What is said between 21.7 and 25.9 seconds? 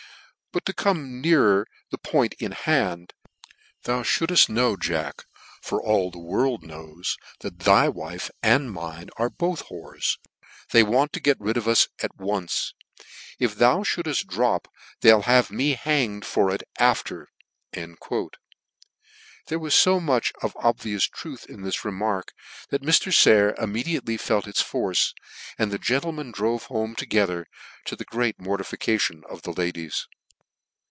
remark, that Mr. Sayer immedi ately felt its force, and the